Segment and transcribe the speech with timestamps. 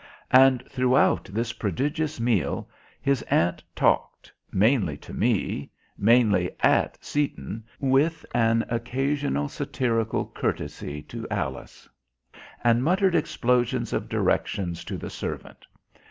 [0.31, 2.67] And throughout this prodigious meal
[2.99, 11.27] his aunt talked, mainly to me, mainly at Seaton, with an occasional satirical courtesy to
[11.29, 11.87] Alice
[12.63, 15.67] and muttered explosions of directions to the servant.